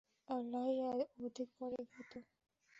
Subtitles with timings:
[0.29, 0.77] আল্লাহই
[1.19, 2.11] অধিক পরিজ্ঞাত।